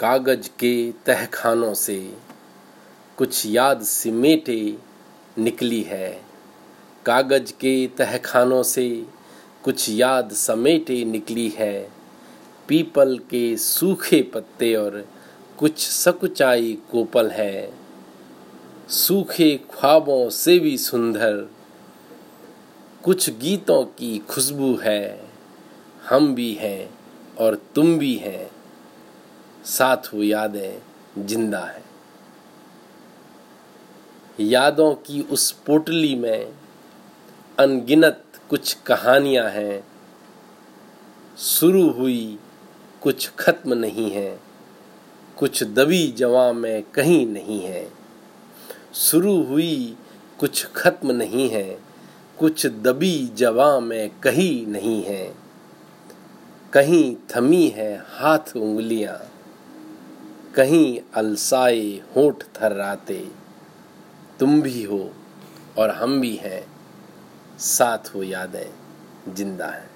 [0.00, 2.14] कागज़ के तहखानों से
[3.16, 4.78] कुछ याद सिमेटे
[5.38, 6.22] निकली है।
[7.06, 9.06] कागज़ के तहखानों से
[9.64, 11.90] कुछ याद समेटे निकली है।
[12.68, 15.08] पीपल के सूखे पत्ते और
[15.58, 17.74] कुछ सकुचाई कोपल है।
[18.88, 21.50] सूखे ख्वाबों से भी सुंदर
[23.04, 25.30] कुछ गीतों की खुशबू है।
[26.08, 26.98] हम भी हैं
[27.38, 28.57] और तुम भी हैं।
[29.68, 30.82] साथ वो यादें
[31.26, 31.82] ज़िंदा है।
[34.40, 36.52] यादों की उस पोटली में
[37.58, 39.84] अनगिनत कुछ कहानियाँ हैं।
[41.38, 42.38] शुरू हुई
[43.02, 44.40] कुछ खत्म नहीं है।
[45.36, 47.88] कुछ दबी जवा में कहीं नहीं है।
[48.94, 49.96] शुरू हुई
[50.38, 51.78] कुछ खत्म नहीं है।
[52.38, 55.34] कुछ दबी जवा में कहीं नहीं है।
[56.72, 59.37] कहीं थमी है हाथ उंगलियाँ।
[60.54, 63.28] कहीं अलसाए होठ थर्राते।
[64.40, 65.12] तुम भी हो
[65.78, 66.62] और हम भी हैं,
[67.58, 68.70] साथ हो यादें,
[69.34, 69.90] ज़िंदा हैं।